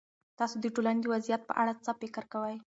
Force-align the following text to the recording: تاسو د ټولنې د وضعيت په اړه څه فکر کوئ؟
تاسو 0.37 0.55
د 0.61 0.65
ټولنې 0.75 0.99
د 1.01 1.05
وضعيت 1.13 1.41
په 1.45 1.53
اړه 1.61 1.73
څه 1.85 1.91
فکر 2.01 2.23
کوئ؟ 2.33 2.55